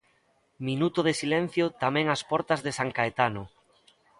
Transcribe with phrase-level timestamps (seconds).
[0.67, 3.43] Minuto de silencio tamén ás portas de San Caetano.